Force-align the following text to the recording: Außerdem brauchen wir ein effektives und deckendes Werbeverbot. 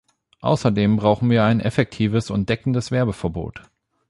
Außerdem 0.39 0.95
brauchen 0.95 1.29
wir 1.29 1.43
ein 1.43 1.59
effektives 1.59 2.31
und 2.31 2.49
deckendes 2.49 2.89
Werbeverbot. 2.89 3.61